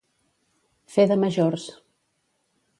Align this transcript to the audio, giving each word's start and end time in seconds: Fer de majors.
Fer 0.95 1.05
de 1.13 1.19
majors. 1.25 1.69